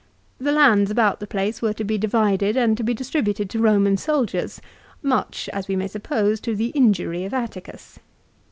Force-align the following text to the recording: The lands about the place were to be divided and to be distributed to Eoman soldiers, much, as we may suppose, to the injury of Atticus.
The 0.39 0.51
lands 0.51 0.89
about 0.89 1.19
the 1.19 1.27
place 1.27 1.61
were 1.61 1.73
to 1.73 1.83
be 1.83 1.95
divided 1.99 2.57
and 2.57 2.75
to 2.75 2.81
be 2.81 2.95
distributed 2.95 3.51
to 3.51 3.59
Eoman 3.59 3.99
soldiers, 3.99 4.59
much, 5.03 5.47
as 5.53 5.67
we 5.67 5.75
may 5.75 5.87
suppose, 5.87 6.39
to 6.39 6.55
the 6.55 6.69
injury 6.69 7.23
of 7.23 7.35
Atticus. 7.35 7.99